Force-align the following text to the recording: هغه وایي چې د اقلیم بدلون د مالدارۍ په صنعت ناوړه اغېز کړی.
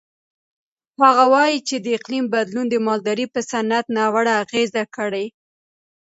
هغه 1.01 1.23
وایي 1.33 1.59
چې 1.67 1.75
د 1.79 1.87
اقلیم 1.97 2.25
بدلون 2.35 2.65
د 2.69 2.75
مالدارۍ 2.85 3.25
په 3.33 3.39
صنعت 3.51 3.85
ناوړه 3.97 4.33
اغېز 4.43 4.71
کړی. 4.97 5.25